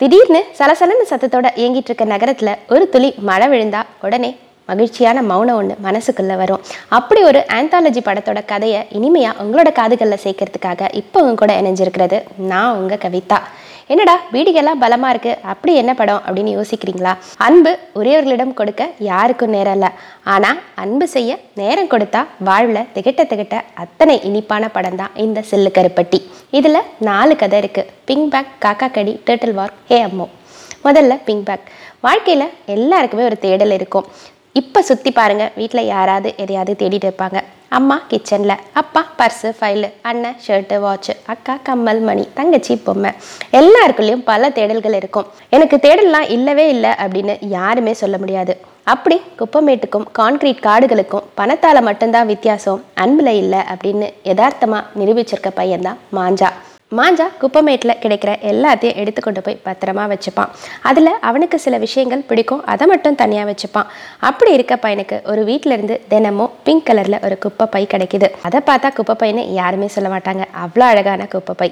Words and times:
திடீர்னு 0.00 0.40
சலசலன்னு 0.58 1.06
சத்தத்தோட 1.08 1.48
இயங்கிட்டு 1.60 1.90
இருக்க 1.90 2.04
நகரத்துல 2.12 2.50
ஒரு 2.74 2.84
துளி 2.92 3.08
மழை 3.28 3.46
விழுந்தா 3.52 3.80
உடனே 4.06 4.30
மகிழ்ச்சியான 4.68 5.22
மௌனம் 5.30 5.58
ஒன்று 5.60 5.74
மனசுக்குள்ளே 5.86 6.36
வரும். 6.42 6.62
அப்படி 6.98 7.20
ஒரு 7.30 7.40
ஆந்தாலஜி 7.56 8.00
படத்தோட 8.06 8.40
கதையை 8.52 8.80
இனிமையாக 8.98 9.42
உங்களோட 9.42 9.70
காதுகளில் 9.78 10.22
சேர்க்கறதுக்காக 10.24 10.88
இப்போ 11.00 11.20
உங்க 11.22 11.34
கூட 11.42 11.54
இணைஞ்சிருக்கிறது 11.60 12.18
நான் 12.52 12.76
உங்கள் 12.80 13.02
கவிதா. 13.04 13.38
என்னடா 13.92 14.14
பீடிகெல்லாம் 14.32 14.80
பலமா 14.82 15.08
இருக்கு 15.12 15.32
அப்படி 15.52 15.72
என்ன 15.80 15.92
படம் 16.00 16.20
அப்படின்னு 16.26 16.50
யோசிக்கிறீங்களா? 16.56 17.12
அன்பு 17.46 17.72
உரியவர்களிடம் 18.00 18.52
கொடுக்க 18.60 18.82
யாருக்கும் 19.08 19.52
நேரம் 19.54 19.76
இல்லை. 19.76 19.90
ஆனா 20.34 20.50
அன்பு 20.82 21.06
செய்ய 21.14 21.38
நேரம் 21.60 21.90
கொடுத்தா 21.94 22.20
வாழ்வில் 22.48 22.88
திகட்ட 22.94 23.24
திகட்ட 23.32 23.56
அத்தனை 23.84 24.16
இனிப்பான 24.28 24.70
படம் 24.76 24.98
தான் 25.02 25.16
இந்த 25.24 25.44
சில்லு 25.50 25.72
கருப்பட்டி. 25.78 26.20
இதுல 26.58 26.80
நாலு 27.10 27.36
கதை 27.42 27.58
இருக்கு. 27.62 27.84
பிங்க் 28.10 28.30
பேக் 28.34 28.56
காக்கா 28.66 28.88
கடி 28.98 29.14
டேர்ட்டில் 29.26 29.58
வார்க் 29.60 29.80
ஹே 29.92 30.00
அம்மோ 30.08 30.28
முதல்ல 30.86 31.16
பிங்க் 31.28 31.46
பேக் 31.48 31.66
வாழ்க்கையில் 32.08 32.52
எல்லாருக்குமே 32.76 33.24
ஒரு 33.30 33.38
தேடல் 33.46 33.76
இருக்கும். 33.78 34.06
இப்போ 34.60 34.82
சுற்றி 34.90 35.10
பாருங்கள் 35.18 35.54
வீட்டில் 35.60 35.90
யாராவது 35.94 36.30
எதையாவது 36.44 36.74
தேடிட்டு 36.82 37.08
இருப்பாங்க. 37.08 37.40
அம்மா 37.78 37.96
கிச்சனில் 38.10 38.60
அப்பா 38.80 39.02
பர்ஸு 39.18 39.48
ஃபைலு 39.58 39.88
அண்ணன் 40.10 40.38
ஷர்ட்டு 40.46 40.76
வாட்ச்சு 40.84 41.12
அக்கா 41.32 41.54
கம்மல் 41.68 42.00
மணி 42.08 42.24
தங்கச்சி 42.38 42.74
பொம்மை. 42.86 43.10
எல்லாருக்குள்ளேயும் 43.60 44.24
பல 44.30 44.48
தேடல்கள் 44.56 44.96
இருக்கும். 45.00 45.28
எனக்கு 45.56 45.78
தேடல்லாம் 45.86 46.28
இல்லவே 46.36 46.66
இல்லை 46.74 46.90
அப்படின்னு 47.04 47.36
யாருமே 47.56 47.92
சொல்ல 48.02 48.18
முடியாது. 48.22 48.56
அப்படி 48.94 49.16
குப்பமேட்டுக்கும் 49.40 50.06
கான்கிரீட் 50.18 50.64
காடுகளுக்கும் 50.68 51.28
பணத்தால் 51.34 51.86
மட்டும்தான் 51.88 52.30
வித்தியாசம். 52.32 52.82
அன்பில் 53.04 53.32
இல்லை 53.42 53.60
அப்படின்னு 53.74 54.08
யதார்த்தமாக 54.30 54.88
நிரூபிச்சிருக்க 55.00 55.52
பையன்தான் 55.60 56.00
மாஞ்சா. 56.18 56.50
மாஞ்சா 56.98 57.24
குப்பமேட்டில் 57.40 57.98
கிடைக்கிற 58.02 58.30
எல்லாத்தையும் 58.50 58.96
எடுத்து 59.00 59.20
கொண்டு 59.24 59.40
போய் 59.46 59.56
பத்திரமா 59.66 60.04
வச்சுப்பான். 60.12 60.48
அதில் 60.88 61.10
அவனுக்கு 61.28 61.56
சில 61.64 61.74
விஷயங்கள் 61.84 62.24
பிடிக்கும் 62.30 62.62
அதை 62.72 62.86
மட்டும் 62.92 63.18
தனியாக 63.20 63.46
வச்சுப்பான். 63.50 63.90
அப்படி 64.28 64.50
இருக்க 64.56 64.74
பையனுக்கு 64.84 65.16
ஒரு 65.32 65.42
வீட்டிலேருந்து 65.50 65.96
தினமும் 66.12 66.54
பிங்க் 66.66 66.86
கலரில் 66.88 67.18
ஒரு 67.26 67.36
குப்பை 67.44 67.66
பை 67.74 67.82
கிடைக்குது. 67.92 68.28
அதை 68.46 68.60
பார்த்தா 68.70 68.88
குப்பை 68.96 69.14
பையன்னு 69.20 69.44
யாருமே 69.60 69.88
சொல்ல 69.96 70.08
மாட்டாங்க. 70.14 70.44
அவ்வளோ 70.62 70.86
அழகான 70.92 71.26
குப்பை 71.34 71.54
பை 71.60 71.68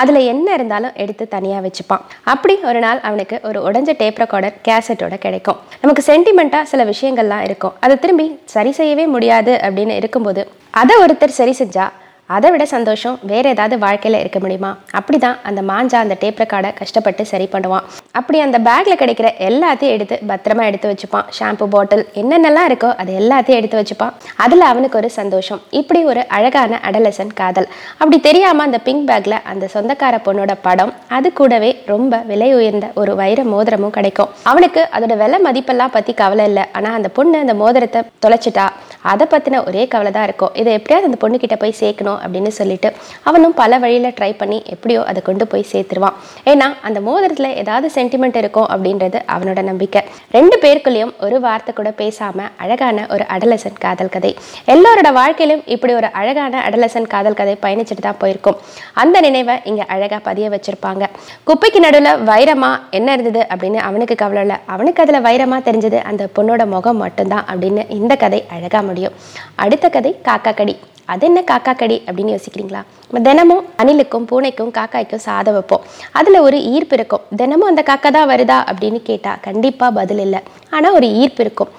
அதில் 0.00 0.20
என்ன 0.32 0.48
இருந்தாலும் 0.58 0.98
எடுத்து 1.04 1.26
தனியாக 1.36 1.62
வச்சுப்பான். 1.66 2.04
அப்படி 2.32 2.56
ஒரு 2.72 2.82
நாள் 2.86 3.00
அவனுக்கு 3.10 3.38
ஒரு 3.50 3.60
உடஞ்ச 3.70 3.94
டேப் 4.02 4.20
ரெக்கார்டர் 4.24 4.58
கேசட்டோட 4.68 5.18
கிடைக்கும். 5.24 5.60
நமக்கு 5.84 6.04
சென்டிமெண்ட்டாக 6.10 6.70
சில 6.72 6.84
விஷயங்கள்லாம் 6.92 7.46
இருக்கும். 7.48 7.76
அதை 7.80 7.96
திரும்பி 8.04 8.28
சரி 8.56 8.74
செய்யவே 8.80 9.06
முடியாது 9.14 9.54
அப்படின்னு 9.68 9.96
இருக்கும்போது 10.02 10.44
அதை 10.82 10.96
ஒருத்தர் 11.04 11.38
சரி 11.40 11.56
செஞ்சால் 11.62 11.94
அதை 12.36 12.48
விட 12.52 12.64
சந்தோஷம் 12.72 13.16
வேற 13.30 13.44
ஏதாவது 13.54 13.76
வாழ்க்கையில் 13.84 14.18
இருக்க 14.22 14.38
முடியுமா? 14.44 14.70
அப்படிதான் 14.98 15.36
அந்த 15.48 15.60
மாஞ்சா 15.70 15.98
அந்த 16.04 16.16
டேப் 16.22 16.40
ரெக்கார்டை 16.42 16.70
கஷ்டப்பட்டு 16.80 17.22
சரி 17.32 17.46
பண்ணுவான். 17.52 17.84
அப்படி 18.18 18.38
அந்த 18.46 18.58
பேக்கில் 18.66 18.98
கிடைக்கிற 19.02 19.28
எல்லாத்தையும் 19.48 19.94
எடுத்து 19.96 20.16
பத்திரமா 20.30 20.64
எடுத்து 20.70 20.90
வச்சுப்பான். 20.92 21.26
ஷாம்பு 21.38 21.66
பாட்டில் 21.74 22.04
என்னென்னலாம் 22.22 22.68
இருக்கோ 22.70 22.90
அது 23.02 23.12
எல்லாத்தையும் 23.20 23.58
எடுத்து 23.60 23.78
வச்சுப்பான். 23.80 24.12
அதில் 24.44 24.64
அவனுக்கு 24.70 24.98
ஒரு 25.00 25.10
சந்தோஷம். 25.18 25.62
இப்படி 25.80 26.02
ஒரு 26.10 26.22
அழகான 26.38 26.80
அடலசன் 26.90 27.32
காதல். 27.40 27.68
அப்படி 28.00 28.18
தெரியாமல் 28.28 28.66
அந்த 28.68 28.80
பிங்க் 28.88 29.06
பேக்கில் 29.10 29.38
அந்த 29.52 29.68
சொந்தக்கார 29.76 30.20
பொண்ணோட 30.26 30.54
படம் 30.66 30.92
அது 31.18 31.30
கூடவே 31.40 31.70
ரொம்ப 31.92 32.20
விலை 32.32 32.50
உயர்ந்த 32.58 32.88
ஒரு 33.02 33.14
வைர 33.22 33.40
மோதிரமும் 33.54 33.96
கிடைக்கும். 33.96 34.32
அவனுக்கு 34.52 34.84
அதோட 34.98 35.16
விலை 35.22 35.40
மதிப்பெல்லாம் 35.48 35.94
பற்றி 35.96 36.14
கவலை 36.22 36.46
இல்லை. 36.50 36.66
ஆனால் 36.76 36.98
அந்த 37.00 37.10
பொண்ணு 37.18 37.42
அந்த 37.44 37.56
மோதிரத்தை 37.62 38.02
தொலைச்சிட்டா. 38.26 38.66
அதை 39.12 39.24
பற்றின 39.32 39.60
ஒரே 39.68 39.82
கவலை 39.92 40.10
தான் 40.14 40.26
இருக்கும். 40.28 40.54
இதை 40.60 40.70
எப்படியாவது 40.78 41.08
அந்த 41.10 41.18
பொண்ணுக்கிட்ட 41.24 41.56
போய் 41.62 41.80
சேர்க்கணும். 41.82 42.17
அப்படின்னு 42.24 42.52
சொல்லிட்டு 42.58 42.90
அவனும் 43.28 43.54
பல 43.54 43.78
வழியில 43.84 44.08
ட்ரை 44.18 44.30
பண்ணி 44.40 44.58
எப்படியோ 44.74 45.00
அதை 45.10 45.22
கொண்டு 45.22 45.46
போய் 45.46 45.66
சேர்த்துருவான். 45.72 46.16
ஏன்னா 46.52 46.68
அந்த 46.88 46.98
மோதிரத்துல 47.08 47.48
ஏதாவது 47.62 47.90
சென்டிமெண்ட் 47.96 48.38
இருக்கும் 48.42 48.68
அப்படின்றது 48.74 49.20
அவனோட 49.34 49.62
நம்பிக்கை. 49.70 50.02
ரெண்டு 50.36 50.58
பேருக்குள்ளேயும் 50.64 51.12
ஒரு 51.26 51.38
வார்த்தை 51.46 51.74
கூட 51.74 51.92
பேசாம 52.02 52.48
அழகான 52.56 53.06
ஒரு 53.10 53.26
அடலசன் 53.36 53.80
காதல் 53.84 54.12
கதை. 54.16 54.32
எல்லோரோட 54.74 55.12
வாழ்க்கையிலும் 55.20 55.62
இப்படி 55.74 55.94
ஒரு 56.00 56.10
அழகான 56.12 56.62
அடலசன் 56.68 57.10
காதல் 57.14 57.38
கதை 57.40 57.56
பயணிச்சுட்டு 57.64 58.04
தான் 58.08 58.20
போயிருக்கும். 58.22 58.58
அந்த 59.02 59.16
நினைவை 59.26 59.56
இங்க 59.64 59.82
அழகா 59.96 60.20
பதிய 60.28 60.48
வச்சிருப்பாங்க. 60.54 61.04
குப்பைக்கு 61.48 61.80
நடுவில் 61.86 62.12
வைரமா 62.30 62.72
என்ன 62.90 63.12
இருந்தது 63.12 63.46
அப்படின்னு 63.54 63.80
அவனுக்கு 63.88 64.14
கவலை 64.14 64.42
இல்லை. 64.42 64.56
அவனுக்கு 64.74 65.02
அதில் 65.02 65.24
வைரமா 65.28 65.58
தெரிஞ்சது 65.68 66.00
அந்த 66.10 66.28
பொண்ணோட 66.36 66.66
முகம் 66.74 67.02
மட்டும்தான் 67.04 67.46
அப்படின்னு 67.52 67.84
இந்த 67.98 68.16
கதை 68.16 68.42
அழகா 68.56 68.80
முடியும். 68.90 69.16
அடுத்த 69.64 69.88
கதை 69.88 70.12
காக்கா 70.28 70.54
கடி 70.54 70.74
அது 71.12 71.26
என்ன 71.28 71.40
காக்கா 71.50 71.72
கடி 71.82 71.96
அப்படின்னு 72.06 72.34
யோசிக்கிறீங்களா? 72.36 72.82
நம்ம 73.08 73.22
தினமும் 73.28 73.62
அணிலுக்கும் 73.82 74.26
பூனைக்கும் 74.30 74.72
காக்காய்க்கும் 74.78 75.24
சாதம் 75.28 75.56
வைப்போம். 75.58 75.84
அதில் 76.20 76.44
ஒரு 76.46 76.58
ஈர்ப்பு 76.74 76.96
இருக்கும். 76.98 77.24
தினமும் 77.42 77.70
அந்த 77.70 77.84
காக்கா 77.90 78.10
தான் 78.18 78.28
வருதா 78.32 78.58
அப்படின்னு 78.72 79.00
கேட்டால் 79.10 79.40
கண்டிப்பாக 79.46 79.96
பதில் 80.00 80.22
இல்லை. 80.26 80.42
ஆனால் 80.76 80.96
ஒரு 80.98 81.08
ஈர்ப்பு 81.22 81.42
இருக்கும். 81.46 81.72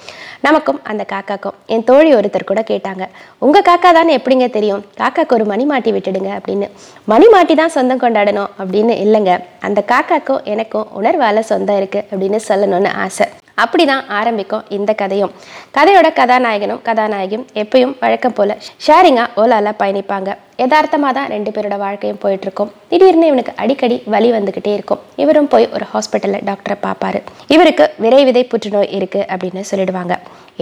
நமக்கும் 0.46 0.80
அந்த 0.92 1.04
காக்காக்கும். 1.12 1.56
என் 1.74 1.86
தோழி 1.88 2.12
ஒருத்தர் 2.18 2.50
கூட 2.52 2.62
கேட்டாங்க 2.70 3.06
உங்கள் 3.46 3.66
காக்கா 3.70 3.90
தானே 3.98 4.12
எப்படிங்க 4.18 4.46
தெரியும்? 4.58 4.84
காக்காக்கு 5.02 5.36
ஒரு 5.38 5.46
மணி 5.52 5.66
மாட்டி 5.72 5.92
விட்டுடுங்க 5.96 6.32
அப்படின்னு. 6.38 6.68
மணி 7.14 7.28
மாட்டி 7.34 7.56
தான் 7.62 7.76
சொந்தம் 7.76 8.02
கொண்டாடணும் 8.04 8.50
அப்படின்னு 8.62 8.96
இல்லைங்க. 9.06 9.34
அந்த 9.70 9.84
காக்காக்கும் 9.92 10.46
எனக்கும் 10.54 10.88
உணர்வால் 11.00 11.50
சொந்தம் 11.52 11.80
இருக்குது 11.82 12.08
அப்படின்னு 12.12 12.42
சொல்லணும்னு 12.50 12.92
ஆசை. 13.06 13.28
அப்படிதான் 13.62 14.04
ஆரம்பிக்கும் 14.20 14.66
இந்த 14.78 14.92
கதையும். 15.02 15.34
கதையோட 15.78 16.08
கதாநாயகனும் 16.20 16.84
கதாநாயகியும் 16.90 17.48
எப்பயும் 17.64 17.96
வழக்கம் 18.04 18.36
போல 18.38 18.58
ஷேரிங்காக 18.86 19.36
ஓலால 19.42 19.74
பயணிப்பாங்க. 19.82 20.30
யதார்த்தமாக 20.62 21.14
தான் 21.18 21.30
ரெண்டு 21.34 21.50
பேரோட 21.56 21.76
வாழ்க்கையும் 21.84 22.22
போயிட்டு 22.24 22.46
இருக்கும் 22.48 22.72
திடீர்னு 22.92 23.30
இவனுக்கு 23.32 23.54
அடிக்கடி 23.64 23.98
வலி 24.14 24.30
வந்துக்கிட்டே 24.38 24.72
இருக்கும். 24.78 25.02
இவரும் 25.24 25.50
போய் 25.54 25.68
ஒரு 25.76 25.86
ஹாஸ்பிட்டலில் 25.94 26.46
டாக்டரை 26.50 26.78
பார்ப்பாரு. 26.86 27.22
இவருக்கு 27.56 27.88
விரைவிதை 28.06 28.44
புற்றுநோய் 28.54 28.94
இருக்குது 29.00 29.28
அப்படின்னு 29.34 29.64
சொல்லிடுவாங்க. 29.72 30.16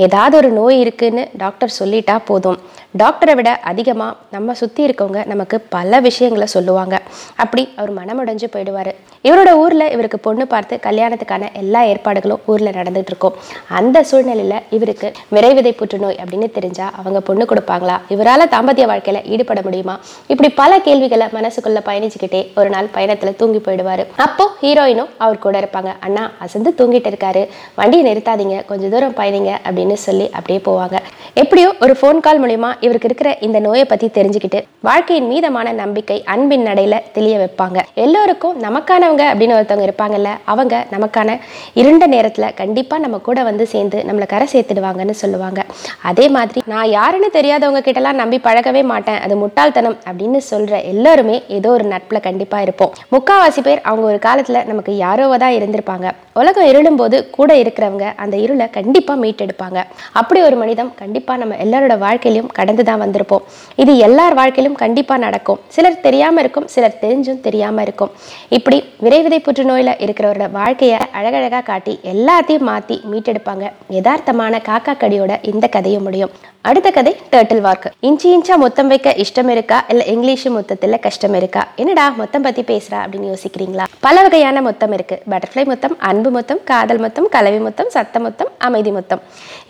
ஏதாவது 0.05 0.35
ஒரு 0.37 0.49
நோய் 0.59 0.79
இருக்குன்னு 0.79 1.23
டாக்டர் 1.43 1.77
சொல்லிட்டா 1.79 2.15
போதும். 2.29 2.59
டாக்டரை 3.01 3.33
விட 3.35 3.49
அதிகமாக 3.69 4.13
நம்ம 4.35 4.53
சுற்றி 4.59 4.81
இருக்கவங்க 4.87 5.21
நமக்கு 5.31 5.57
பல 5.75 5.99
விஷயங்களை 6.05 6.47
சொல்லுவாங்க. 6.53 6.95
அப்படி 7.43 7.63
அவர் 7.79 7.91
மனமுடைஞ்சு 7.97 8.47
போயிடுவார். 8.53 8.89
இவரோட 9.27 9.51
ஊரில் 9.61 9.85
இவருக்கு 9.95 10.17
பொண்ணு 10.19 10.47
பார்த்து 10.53 10.75
கல்யாணத்துக்கான 10.85 11.47
எல்லா 11.61 11.81
ஏற்பாடுகளும் 11.91 12.41
ஊரில் 12.51 12.75
நடந்துகிட்டு 12.77 13.11
இருக்கும். 13.13 13.35
அந்த 13.79 14.03
சூழ்நிலையில் 14.03 14.63
இவருக்கு 14.77 15.11
விரைவிதை 15.35 15.71
புற்றுநோய் 15.71 16.19
அப்படின்னு 16.23 16.49
தெரிஞ்சால் 16.57 16.95
அவங்க 16.99 17.21
பொண்ணு 17.29 17.45
கொடுப்பாங்களா? 17.51 17.97
இவரால் 18.15 18.51
தாம்பத்திய 18.55 18.87
வாழ்க்கையில் 18.91 19.27
ஈடுபட 19.33 19.61
முடியுமா? 19.67 19.95
இப்படி 20.27 20.49
பல 20.61 20.79
கேள்விகளை 20.87 21.27
மனசுக்குள்ளே 21.37 21.83
பயணிச்சுக்கிட்டே 21.89 22.41
ஒரு 22.55 22.71
நாள் 22.75 22.93
பயணத்தில் 22.97 23.35
தூங்கி 23.35 23.61
போயிடுவார். 23.67 24.05
அப்போ 24.27 24.47
ஹீரோயினும் 24.61 25.11
அவர் 25.17 25.43
கூட 25.47 25.57
இருப்பாங்க. 25.63 25.93
அண்ணா 25.99 26.25
அசந்து 26.39 26.73
தூங்கிட்டு 26.77 27.11
இருக்காரு. 27.13 27.45
வண்டியை 27.75 28.03
நிறுத்தாதீங்க. 28.09 28.65
கொஞ்சம் 28.65 28.93
தூரம் 28.95 29.17
பயணிங்க 29.21 29.53
அப்படின்னு 29.67 29.86
அப்படின்னு 29.87 30.07
சொல்லி 30.07 30.25
அப்படியே 30.37 30.59
போவாங்க. 30.67 30.97
எப்படியோ 31.41 31.69
ஒரு 31.83 31.93
ஃபோன் 31.99 32.19
கால் 32.25 32.39
மூலியமா 32.43 32.69
இவருக்கு 32.85 33.07
இருக்கிற 33.09 33.29
இந்த 33.47 33.57
நோயை 33.65 33.85
பத்தி 33.91 34.07
தெரிஞ்சுக்கிட்டு 34.17 34.59
வாழ்க்கையின் 34.87 35.27
மீதமான 35.31 35.71
நம்பிக்கை 35.81 36.17
அன்பின் 36.33 36.65
நடையில 36.67 36.95
தெளிய 37.15 37.35
வைப்பாங்க. 37.41 37.79
எல்லோருக்கும் 38.05 38.55
நமக்கானவங்க 38.65 39.23
அப்படின்னு 39.31 39.55
ஒருத்தவங்க 39.57 39.85
இருப்பாங்கல்ல 39.87 40.31
அவங்க 40.53 40.75
நமக்கான 40.95 41.35
இருண்ட 41.81 42.05
நேரத்துல 42.15 42.47
கண்டிப்பா 42.61 42.97
நம்ம 43.05 43.19
கூட 43.27 43.39
வந்து 43.49 43.67
சேர்ந்து 43.73 43.99
நம்மளை 44.07 44.27
கரை 44.33 44.47
சேர்த்துடுவாங்கன்னு 44.53 45.15
சொல்லுவாங்க. 45.23 45.63
அதே 46.11 46.27
மாதிரி 46.37 46.61
நான் 46.73 46.89
யாருன்னு 46.97 47.29
தெரியாதவங்க 47.37 47.81
கிட்டலாம் 47.87 48.21
நம்பி 48.21 48.39
பழகவே 48.47 48.83
மாட்டேன் 48.93 49.21
அது 49.27 49.37
முட்டாள்தனம் 49.43 49.97
அப்படின்னு 50.09 50.41
சொல்ற 50.51 50.83
எல்லாருமே 50.93 51.37
ஏதோ 51.59 51.71
ஒரு 51.77 51.87
நட்புல 51.93 52.21
கண்டிப்பா 52.29 52.59
இருப்போம். 52.67 52.93
முக்காவாசி 53.15 53.63
பேர் 53.69 53.85
அவங்க 53.91 54.05
ஒரு 54.13 54.21
காலத்துல 54.27 54.65
நமக்கு 54.71 54.93
யாரோவா 55.05 55.37
தான் 55.45 55.57
இருந்திருப்பாங்க. 55.59 56.07
உலகம் 56.41 56.69
இருளும் 56.71 56.99
போது 57.03 57.17
கூட 57.37 57.51
இருக்கிறவங்க 57.63 58.07
அந்த 58.23 58.35
இருளை 58.45 58.67
கண்டிப்பா 58.79 59.13
மீட்டெடுப்பாங்க. 59.23 59.76
அப்படி 60.19 60.41
ஒரு 60.47 60.55
மனிதன் 60.61 60.91
கண்டிப்பா 61.01 61.33
நம்ம 61.41 61.55
எல்லாரோட 61.65 61.97
வாழ்க்கையிலும் 61.97 62.49
கடந்து 62.59 62.83
தான் 62.89 63.01
வந்திருப்போம். 63.03 63.43
இது 63.83 63.97
எல்லார் 64.07 64.37
வாழ்க்கையிலும் 64.39 64.77
கண்டிப்பா 64.83 65.17
நடக்கும். 65.25 65.59
சிலர் 65.67 65.99
தெரியாம 66.07 66.39
இருக்கும் 66.39 66.67
சிலர் 66.75 66.99
தெரிஞ்சும் 67.01 67.41
தெரியாம 67.47 67.81
இருக்கும். 67.87 68.11
இப்படி 68.57 68.79
விரைவிதை 69.05 69.39
புற்றுநோயில் 69.47 69.97
இருக்கிறவரோட 70.05 70.51
வாழ்க்கையை 70.51 70.99
அழகழகா 71.19 71.63
காட்டி 71.71 71.95
எல்லாத்தையும் 72.13 72.67
மாத்தி 72.71 72.97
மீட்டெடுப்பாங்க. 73.11 73.65
யதார்த்தமான 73.97 74.61
காக்கா 74.69 74.95
கடியோட 75.03 75.33
இந்த 75.51 75.67
கதையும் 75.67 76.05
முடியும். 76.09 76.33
அடுத்த 76.69 76.89
கதை 76.91 77.11
டேர்ட்டில் 77.33 77.61
வார்க்கு 77.65 77.89
இன்ச்சு 78.07 78.27
இன்ச்சா 78.35 78.55
மொத்தம் 78.63 78.87
வைக்க 78.91 79.13
இஷ்டம் 79.23 79.49
இருக்கா? 79.49 79.77
இல்ல 79.91 80.03
இங்கிலீஷ் 80.13 80.45
மொத்தத்துல 80.55 80.99
கஷ்டம் 81.05 81.35
இருக்கா? 81.39 81.61
என்னடா 81.81 82.05
மொத்தம் 82.21 82.45
பத்தி 82.45 82.61
பேசுறா 82.71 82.97
அப்படின்னு 83.03 83.29
யோசிக்கிறீங்களா? 83.33 83.85
பல 84.05 84.21
வகையான 84.21 84.61
மொத்தம் 84.61 84.93
இருக்கு. 84.97 85.15
பட்டர்ஃப்ளை 85.31 85.65
மொத்தம் 85.71 85.95
அன்பு 86.09 86.29
மொத்தம் 86.37 86.59
காதல் 86.71 87.01
மொத்தம் 87.05 87.27
கலவி 87.35 87.59
மொத்தம் 87.67 87.91
சத்த 87.93 88.19
மொத்தம் 88.25 88.49
அமைதி 88.67 88.91
மொத்தம். 88.97 89.21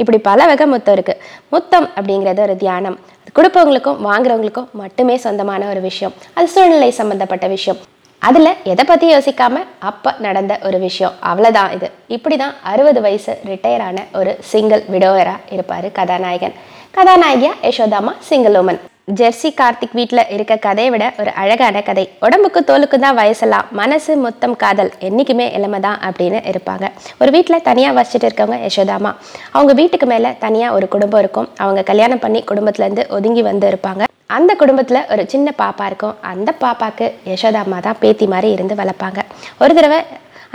இப்படி 0.02 0.18
பல 0.30 0.46
வகை 0.50 0.66
முத்தம் 0.74 0.96
இருக்குது 0.98 1.22
முத்தம் 1.54 1.88
அப்படிங்கிறது 1.98 2.42
ஒரு 2.48 2.56
தியானம். 2.64 2.98
கொடுப்பவங்களுக்கும் 3.38 4.02
வாங்குறவங்களுக்கும் 4.08 4.72
மட்டுமே 4.82 5.16
சொந்தமான 5.26 5.68
ஒரு 5.74 5.82
விஷயம். 5.90 6.14
அது 6.38 6.48
சூழ்நிலை 6.56 6.90
சம்பந்தப்பட்ட 7.00 7.48
விஷயம். 7.56 7.80
அதில் 8.22 8.52
எதை 8.72 8.84
பற்றி 8.90 9.08
யோசிக்காம 9.14 9.56
அப்போ 9.90 10.12
நடந்த 10.26 10.54
ஒரு 10.68 10.78
விஷயம். 10.86 11.16
அவ்வளோதான் 11.30 11.74
இது. 11.78 11.90
இப்படி 12.16 12.38
தான் 12.44 12.56
அறுபது 12.72 13.02
வயசு 13.06 13.34
ரிட்டையர் 13.50 13.86
ஆன 13.88 14.06
ஒரு 14.20 14.34
சிங்கிள் 14.52 14.84
விடோவராக 14.94 15.54
இருப்பார் 15.56 15.88
கதாநாயகன். 16.00 16.56
கதாநாயகியா 16.98 17.54
யசோதாமா 17.68 18.14
சிங்கிள் 18.30 18.58
உமன் 18.62 18.80
ஜெர்சி 19.08 19.50
கார்த்திக் 19.60 19.94
வீட்டில் 19.98 20.22
இருக்க 20.36 20.54
கதையை 20.64 20.90
விட 20.94 21.04
ஒரு 21.22 21.32
அழகான 21.42 21.82
கதை. 21.90 22.04
உடம்புக்கு 22.26 22.60
தோலுக்கு 22.70 22.98
தான் 23.04 23.18
வயசெல்லாம். 23.20 23.68
மனசு 23.80 24.18
மொத்தம் 24.24 24.56
காதல். 24.64 24.92
என்றைக்குமே 25.08 25.46
இளமை 25.58 25.80
தான் 25.86 26.02
அப்படின்னு 26.08 26.40
இருப்பாங்க. 26.52 26.88
ஒரு 27.22 27.32
வீட்டில் 27.36 27.66
தனியாக 27.70 27.98
வசிச்சுட்டு 28.00 28.28
இருக்கவங்க 28.30 28.58
யசோதாமா 28.66 29.12
அவங்க 29.52 29.74
வீட்டுக்கு 29.80 30.10
மேலே 30.14 30.32
தனியாக 30.44 30.76
ஒரு 30.80 30.88
குடும்பம் 30.96 31.24
இருக்கும். 31.24 31.50
அவங்க 31.64 31.84
கல்யாணம் 31.92 32.24
பண்ணி 32.26 32.42
குடும்பத்துலேருந்து 32.52 33.06
ஒதுங்கி 33.18 33.44
வந்து 33.50 33.70
இருப்பாங்க. 33.72 34.04
அந்த 34.38 34.52
குடும்பத்தில் 34.62 35.06
ஒரு 35.14 35.26
சின்ன 35.34 35.54
பாப்பா 35.64 35.86
இருக்கும். 35.90 36.16
அந்த 36.34 36.50
பாப்பாவுக்கு 36.64 37.06
யசோதாமா 37.32 37.80
தான் 37.88 38.00
பேத்தி 38.04 38.28
மாதிரி 38.34 38.50
இருந்து 38.58 38.76
வளர்ப்பாங்க. 38.84 39.20
ஒரு 39.64 39.74
தடவை 39.78 40.00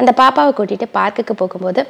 அந்த 0.02 0.14
பாப்பாவை 0.22 0.52
கூட்டிகிட்டு 0.60 0.88
பார்க்குக்கு 0.98 1.36
போகும்போது 1.42 1.82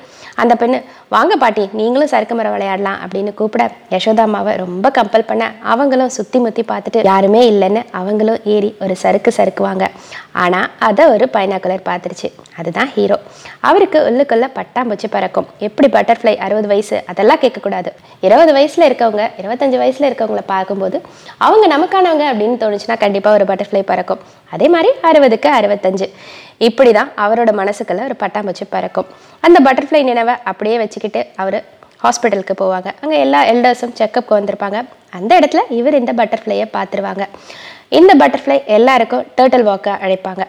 அந்த 0.43 0.53
பெண்ணு 0.61 0.79
வாங்க 1.15 1.33
பாட்டி 1.43 1.65
நீங்களும் 1.79 2.11
சறுக்கு 2.13 2.35
மரம் 2.37 2.55
விளையாடலாம் 2.57 3.01
அப்படின்னு 3.05 3.33
கூப்பிட 3.41 3.63
யசோதாமாவை 3.95 4.53
ரொம்ப 4.65 4.87
கம்பல் 4.99 5.29
பண்ண 5.31 5.45
அவங்களும் 5.73 6.15
சுற்றி 6.17 6.39
முற்றி 6.45 6.63
பார்த்துட்டு 6.71 7.01
யாருமே 7.11 7.43
இல்லைன்னு 7.53 7.83
அவங்களும் 8.01 8.41
ஏறி 8.55 8.71
ஒரு 8.85 8.97
சறுக்கு 9.03 9.33
சறுக்குவாங்க 9.39 9.87
ஆனால் 10.43 10.69
அதை 10.89 11.05
ஒரு 11.15 11.25
பைனாக்குலர் 11.35 11.89
பார்த்துருச்சு. 11.89 12.29
அதுதான் 12.59 12.91
ஹீரோ 12.95 13.17
அவருக்கு 13.69 13.99
உள்ளுக்குள்ள 14.09 14.47
பட்டாம்பூச்சி 14.59 15.09
பறக்கும். 15.15 15.49
எப்படி 15.67 15.89
பட்டர்ஃப்ளை 15.97 16.35
அறுபது 16.45 16.69
வயசு? 16.73 16.97
அதெல்லாம் 17.11 17.41
கேட்கக்கூடாது. 17.43 17.91
இருபது 18.27 18.53
வயசில் 18.57 18.87
இருக்கவங்க 18.89 19.25
இருபத்தஞ்சு 19.41 19.79
வயசில் 19.83 20.09
இருக்கவங்கள 20.11 20.45
பார்க்கும்போது 20.55 20.97
அவங்க 21.47 21.67
நமக்கானவங்க 21.75 22.27
அப்படின்னு 22.33 22.57
தோணுச்சுன்னா 22.65 22.99
கண்டிப்பாக 23.05 23.39
ஒரு 23.39 23.47
பட்டர்ஃப்ளை 23.51 23.83
பறக்கும். 23.93 24.23
அதே 24.57 24.67
மாதிரி 24.75 24.91
அறுபதுக்கு 25.09 25.49
அறுபத்தஞ்சு. 25.59 26.09
இப்படி 26.69 26.91
தான் 26.99 27.11
அவரோட 27.25 27.51
மனசுக்குள்ள 27.61 28.03
ஒரு 28.09 28.17
பட்டாம்பூச்சி 28.23 28.67
பறக்கும். 28.75 29.09
அந்த 29.47 29.59
பட்டர்ஃப்ளை 29.67 30.03
நினைவை 30.11 30.35
அப்படியே 30.51 30.79
வச்சுக்கிட்டு 30.83 31.23
அவர் 31.43 31.59
ஹாஸ்பிட்டலுக்கு 32.05 32.55
போவாங்க. 32.63 32.89
அங்கே 33.03 33.19
எல்லா 33.25 33.41
எல்டர்ஸும் 33.53 33.95
செக்கப்க்கு 33.99 34.33
வந்திருப்பாங்க. 34.39 34.79
அந்த 35.19 35.33
இடத்துல 35.41 35.63
இவர் 35.81 36.01
இந்த 36.01 36.13
பட்டர்ஃப்ளையை 36.21 36.67
பார்த்துருவாங்க. 36.77 37.25
இந்த 38.01 38.13
பட்டர்ஃப்ளை 38.23 38.57
எல்லாருக்கும் 38.79 39.25
டேர்ட்டில் 39.39 39.69
வாக்கை 39.71 39.95
அழைப்பாங்க. 40.05 40.45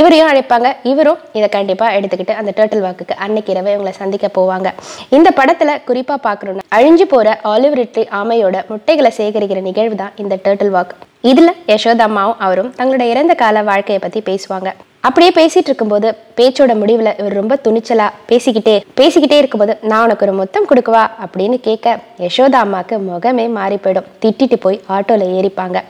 இவரையும் 0.00 0.30
அழைப்பாங்க. 0.30 0.68
இவரும் 0.90 1.20
இதை 1.38 1.46
கண்டிப்பாக 1.56 1.96
எடுத்துக்கிட்டு 1.98 2.34
அந்த 2.40 2.50
டேர்ட்டில் 2.56 2.84
வாக்குக்கு 2.86 3.14
அன்னைக்கு 3.24 3.52
இரவு 3.54 3.70
இவங்களை 3.74 3.92
சந்திக்க 4.00 4.26
போவாங்க. 4.38 4.68
இந்த 5.16 5.28
படத்தில் 5.38 5.80
குறிப்பாக 5.88 6.20
பார்க்கணுன்னா 6.28 6.64
அழிஞ்சு 6.78 7.06
போகிற 7.12 7.30
ஆலிவ் 7.52 7.76
ரிட்லி 7.80 8.04
ஆமையோட 8.20 8.56
முட்டைகளை 8.72 9.12
சேகரிக்கிற 9.18 9.62
நிகழ்வு 9.68 9.96
தான் 10.02 10.16
இந்த 10.24 10.34
டேர்ட்டில் 10.46 10.74
வாக் 10.76 10.94
இதில் 11.30 11.52
யசோதாமாவும் 11.72 12.40
அவரும் 12.46 12.72
தங்களோட 12.78 13.04
இறந்த 13.12 13.32
கால 13.42 13.62
வாழ்க்கையை 13.68 14.00
பற்றி 14.02 14.20
பேசுவாங்க. 14.28 14.68
அப்படியே 15.06 15.30
பேசிட்டு 15.38 15.68
இருக்கும்போது 15.70 16.08
பேச்சோட 16.38 16.72
முடிவில் 16.80 17.10
இவர் 17.20 17.36
ரொம்ப 17.40 17.54
துணிச்சலாக 17.64 18.16
பேசிக்கிட்டே 18.30 18.74
பேசிக்கிட்டே 19.00 19.36
இருக்கும்போது 19.42 19.74
நான் 19.90 20.04
உனக்கு 20.06 20.26
ஒரு 20.26 20.34
மொத்தம் 20.40 20.66
கொடுக்கவா 20.70 21.04
அப்படின்னு 21.24 21.56
கேட்க 21.66 21.94
யசோதா 22.24 22.60
அம்மாவுக்கு 22.64 22.96
முகமே 23.08 23.46
மாறி 23.58 23.78
போயிடும். 23.84 24.08
திட்டிட்டு 24.24 24.58
போய் 24.64 24.78
ஆட்டோவில் 24.96 25.32
ஏறிப்பாங்க. 25.38 25.80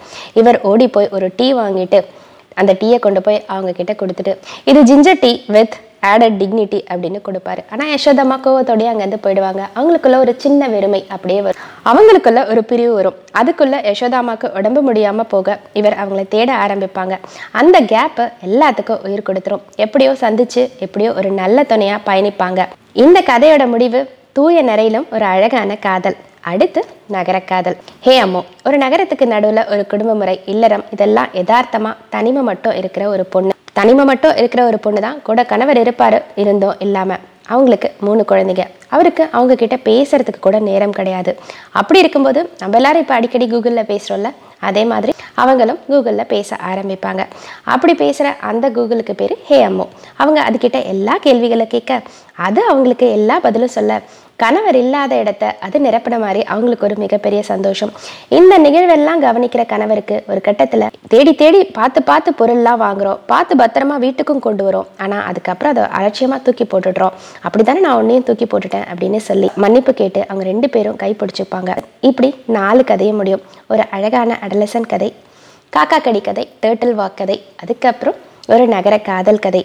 இவர் 0.40 0.58
ஓடி 0.70 0.88
போய் 0.96 1.12
ஒரு 1.18 1.28
டீ 1.40 1.48
வாங்கிட்டு 1.62 2.00
அந்த 2.60 2.74
டீயை 2.80 2.98
கொண்டு 3.06 3.22
போய் 3.26 3.38
அவங்க 3.54 3.72
கிட்ட 3.78 3.94
கொடுத்துட்டு 4.02 4.34
இது 4.70 4.82
ginger 4.90 5.20
tea 5.24 5.32
with 5.56 5.76
added 6.10 6.38
dignity 6.40 6.80
அப்படின்னு 6.92 7.20
கொடுப்பாரு. 7.28 7.62
ஆனால் 7.72 7.90
யசோதம்மா 7.94 8.36
கோவத்தோடய 8.44 8.90
அங்கேருந்து 8.92 9.20
போயிடுவாங்க. 9.26 9.62
அவங்களுக்குள்ள 9.78 10.18
ஒரு 10.24 10.34
சின்ன 10.44 10.68
வெறுமை 10.74 11.00
அப்படியே 11.14 11.40
வரும். 11.46 11.62
அவங்களுக்குள்ள 11.90 12.40
ஒரு 12.52 12.62
பிரிவு 12.70 12.92
வரும். 12.98 13.16
அதுக்குள்ள 13.40 13.76
யசோதாமாக்கு 13.88 14.46
உடம்பு 14.58 14.82
முடியாமல் 14.88 15.30
போக 15.34 15.58
இவர் 15.80 15.98
அவங்கள 16.02 16.22
தேட 16.34 16.50
ஆரம்பிப்பாங்க. 16.64 17.16
அந்த 17.60 17.76
கேப்பை 17.94 18.26
எல்லாத்துக்கும் 18.48 19.02
உயிர் 19.08 19.26
கொடுத்துரும். 19.28 19.64
எப்படியோ 19.86 20.12
சந்திச்சு 20.24 20.64
எப்படியோ 20.86 21.12
ஒரு 21.20 21.30
நல்ல 21.42 21.64
துணையாக 21.72 22.06
பயணிப்பாங்க. 22.10 22.62
இந்த 23.04 23.20
கதையோட 23.32 23.66
முடிவு 23.74 24.00
தூய 24.38 24.62
நிறையிலும் 24.70 25.06
ஒரு 25.16 25.26
அழகான 25.34 25.76
காதல். 25.86 26.16
அடுத்து 26.50 26.80
நகரக்காதல் 27.14 27.76
ஹே 28.04 28.14
அம்மோ 28.24 28.40
ஒரு 28.68 28.76
நகரத்துக்கு 28.82 29.26
நடுவில் 29.32 29.68
ஒரு 29.72 29.82
குடும்ப 29.92 30.12
முறை 30.20 30.34
இல்லறம் 30.52 30.84
இதெல்லாம் 30.94 31.32
யதார்த்தமாக 31.38 32.02
தனிமை 32.14 32.42
மட்டும் 32.50 32.76
இருக்கிற 32.80 33.04
ஒரு 33.14 33.24
பொண்ணு. 33.34 33.52
தனிமை 33.76 34.04
மட்டும் 34.10 34.36
இருக்கிற 34.40 34.60
ஒரு 34.70 34.78
பொண்ணு 34.84 35.00
தான் 35.06 35.18
கூட 35.28 35.40
கணவர் 35.52 35.80
இருப்பார். 35.84 36.18
இருந்தோம் 36.42 36.78
இல்லாமல் 36.84 37.22
அவங்களுக்கு 37.54 37.88
மூணு 38.06 38.22
குழந்தைங்க. 38.30 38.64
அவருக்கு 38.94 39.24
அவங்க 39.36 39.54
கிட்ட 39.60 39.76
பேசுறதுக்கு 39.88 40.40
கூட 40.46 40.56
நேரம் 40.68 40.94
கிடையாது. 40.98 41.32
அப்படி 41.80 41.98
இருக்கும்போது 42.02 42.40
நம்ம 42.62 42.76
எல்லாரும் 42.80 43.02
இப்போ 43.04 43.14
அடிக்கடி 43.18 43.46
கூகுளில் 43.52 43.88
பேசுகிறோம்ல 43.92 44.30
அதே 44.60 44.84
மாதிரி 44.92 45.14
அவங்களும் 45.42 45.80
கூகுளில் 45.88 46.30
பேச 46.34 46.56
ஆரம்பிப்பாங்க. 46.70 47.22
அப்படி 47.74 47.94
பேசுகிற 48.02 48.34
அந்த 48.50 48.66
கூகுளுக்கு 48.76 49.16
பேர் 49.22 49.34
ஹே 49.48 49.58
அம்மோ. 49.70 49.86
அவங்க 50.22 50.38
அதுக்கிட்ட 50.48 50.78
எல்லா 50.92 51.16
கேள்விகளை 51.26 51.66
கேட்க 51.74 52.02
அது 52.46 52.60
அவங்களுக்கு 52.70 53.08
எல்லா 53.18 53.36
பதிலும் 53.46 53.76
சொல்ல 53.78 54.00
கணவர் 54.42 54.76
இல்லாத 54.80 55.12
இடத்த 55.20 55.44
அது 55.66 55.76
நிரப்பின 55.84 56.16
மாதிரி 56.22 56.40
அவங்களுக்கு 56.52 56.84
ஒரு 56.88 56.96
மிகப்பெரிய 57.02 57.40
சந்தோஷம். 57.50 57.92
இந்த 58.38 58.54
நிகழ்வெல்லாம் 58.64 59.22
கவனிக்கிற 59.24 59.62
கணவருக்கு 59.70 60.16
ஒரு 60.30 60.40
கட்டத்தில் 60.48 60.84
தேடி 61.12 61.32
தேடி 61.42 61.60
பார்த்து 61.78 62.00
பார்த்து 62.10 62.30
பொருள்லாம் 62.40 62.82
வாங்குறோம் 62.82 63.20
பார்த்து 63.32 63.54
பத்திரமா 63.62 63.96
வீட்டுக்கும் 64.04 64.42
கொண்டு 64.46 64.64
வரோம். 64.66 64.88
ஆனால் 65.04 65.24
அதுக்கப்புறம் 65.28 65.72
அதை 65.74 65.84
அலட்சியமாக 65.98 66.40
தூக்கி 66.46 66.66
போட்டுடுறோம். 66.72 67.14
அப்படி 67.46 67.64
தானே 67.64 67.82
நான் 67.86 67.98
ஒன்றையும் 68.00 68.26
தூக்கி 68.30 68.48
போட்டுட்டேன் 68.52 68.86
அப்படின்னு 68.90 69.20
சொல்லி 69.28 69.50
மன்னிப்பு 69.64 69.94
கேட்டு 70.02 70.22
அவங்க 70.28 70.44
ரெண்டு 70.52 70.70
பேரும் 70.74 71.00
கை 71.04 71.10
பிடிச்சிப்பாங்க 71.22 71.72
இப்படி 72.10 72.30
நாலு 72.58 72.84
கதையும் 72.92 73.18
முடியும். 73.22 73.44
ஒரு 73.72 73.84
அழகான 73.98 74.38
அடலசன் 74.46 74.88
கதை 74.88 75.10
காக்கா 75.72 75.98
கடி 75.98 76.20
கதை 76.20 76.44
டேர்ட்டில் 76.62 76.94
வாக் 76.94 77.16
கதை 77.16 77.36
அதுக்கப்புறம் 77.62 78.18
ஒரு 78.54 78.64
நகர 78.72 78.94
காதல் 79.06 79.44
கதை. 79.44 79.60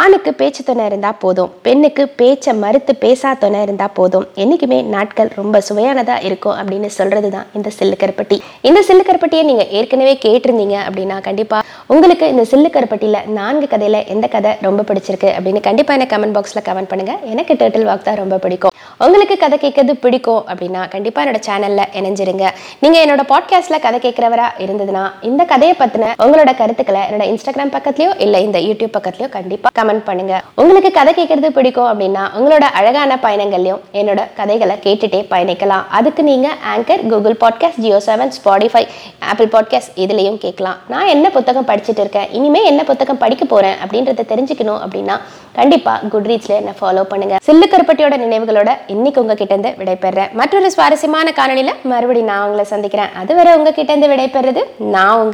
ஆணுக்கு 0.00 0.30
பேச்சு 0.38 0.62
துணை 0.68 0.84
இருந்தால் 0.88 1.18
போதும் 1.22 1.50
பெண்ணுக்கு 1.66 2.08
பேச்சை 2.20 2.52
மறுத்து 2.62 2.92
பேசா 3.04 3.30
துணை 3.42 3.62
இருந்தால் 3.66 3.92
போதும். 3.98 4.26
என்றைக்குமே 4.42 4.78
நாட்கள் 4.94 5.30
ரொம்ப 5.36 5.60
சுவையானதாக 5.68 6.24
இருக்கும் 6.28 6.56
அப்படின்னு 6.60 6.88
சொல்கிறது 6.96 7.28
தான் 7.36 7.46
இந்த 7.58 7.70
சில்லுக்கருப்பட்டி. 7.78 8.36
இந்த 8.68 8.80
சில்லுக்கருப்பட்டியை 8.88 9.44
நீங்கள் 9.50 9.70
ஏற்கனவே 9.78 10.14
கேட்டிருந்தீங்க 10.24 10.78
அப்படின்னா 10.88 11.18
கண்டிப்பாக 11.28 11.64
உங்களுக்கு 11.94 12.26
இந்த 12.32 12.44
சில்லுக்கருப்பட்டியில் 12.52 13.20
நான்கு 13.38 13.68
கதையில் 13.74 14.00
எந்த 14.14 14.28
கதை 14.34 14.52
ரொம்ப 14.66 14.84
பிடிச்சிருக்கு 14.88 15.30
அப்படின்னு 15.36 15.62
கண்டிப்பாக 15.68 15.98
எனக்கு 15.98 16.14
கமெண்ட் 16.16 16.36
பாக்ஸில் 16.38 16.66
கமெண்ட் 16.68 16.90
பண்ணுங்கள் 16.92 17.22
எனக்கு 17.34 17.54
டேர்ட்டில் 17.62 17.88
வாக் 17.90 18.06
தான் 18.08 18.20
ரொம்ப 18.22 18.38
பிடிக்கும். 18.46 18.74
உங்களுக்கு 19.04 19.36
கதை 19.44 19.56
கேட்கறது 19.62 19.94
பிடிக்கும் 20.04 20.44
அப்படின்னா 20.50 20.82
கண்டிப்பாக 20.96 21.24
என்னோட 21.24 21.40
சேனலில் 21.48 21.90
இணைஞ்சிருங்க. 22.00 22.44
நீங்கள் 22.82 23.02
என்னோட 23.04 23.24
பாட்காஸ்ட்டில் 23.32 23.82
கதை 23.86 24.00
கேட்குறவரா 24.06 24.50
இருந்ததுன்னா 24.66 25.06
இந்த 25.30 25.44
கதையை 25.54 25.76
பற்றின 25.82 26.12
உங்களோட 26.26 26.52
கருத்துக்களை 26.62 27.02
என்னோட 27.08 27.26
இன்ஸ்டாகிராம் 27.32 27.74
பக்கத்துலையோ 27.78 28.12
இல்லை 28.24 28.40
இந்த 28.46 28.58
யூடியூப் 28.66 28.94
பக்கத்துலையோ 28.96 29.28
கண்டிப்பாக 29.36 29.72
கமெண்ட் 29.78 30.04
பண்ணுங்க. 30.08 30.34
உங்களுக்கு 30.54 30.90
கதை 30.98 31.12
கேட்கறது 31.18 31.50
பிடிக்கும் 31.58 31.88
அப்படின்னா 31.92 32.24
உங்களோட 32.38 32.66
அழகான 32.78 33.18
பயணங்கள்லையும் 33.22 33.80
என்னோட 34.00 34.20
கதைகளை 34.40 34.76
கேட்டுட்டே 34.86 35.20
பயணிக்கலாம். 35.32 35.84
அதுக்கு 35.98 36.22
நீங்கள் 36.22 36.58
Anchor 36.74 37.06
Google 37.12 37.38
podcast 37.44 37.80
Jio 37.84 38.00
Saavn 38.08 38.34
Spotify 38.38 38.84
Apple 39.30 39.50
podcast 39.54 39.96
இதுலேயும் 40.04 40.38
கேட்கலாம். 40.44 40.78
நான் 40.88 41.06
என்ன 41.06 41.30
புத்தகம் 41.30 41.68
படிச்சுட்டு 41.70 42.02
இருக்கேன்? 42.04 42.28
இனிமே 42.32 42.62
என்ன 42.64 42.84
புத்தகம் 42.84 43.22
படிக்க 43.24 43.44
போகிறேன் 43.44 43.76
அப்படின்றத 43.84 44.26
தெரிஞ்சுக்கணும் 44.32 44.80
அப்படின்னா 44.86 45.16
கண்டிப்பாக 45.58 46.06
குட்ரீட்ஸில் 46.12 46.58
என்ன 46.60 46.72
ஃபாலோ 46.80 47.02
பண்ணுங்க. 47.10 47.36
சில்லு 47.46 47.66
கருப்பட்டியோட 47.72 48.14
நினைவுகளோட 48.24 48.70
இன்னைக்கு 48.94 49.20
உங்ககிட்ட 49.22 49.54
இருந்து 49.54 49.70
விடைபெறேன். 49.80 50.32
மற்றொரு 50.32 50.70
சுவாரஸ்யமான 50.74 51.32
காணொலியில் 51.38 51.72
மறுபடியும் 51.82 52.28
நான் 52.30 52.44
உங்களை 52.46 52.64
சந்திக்கிறேன். 52.72 53.12
அதுவரை 53.20 53.52
உங்ககிட்ட 53.58 53.92
இருந்து 53.92 54.10
விடைபெறது 54.12 54.62
நான் 54.94 55.12
உங்க 55.14 55.24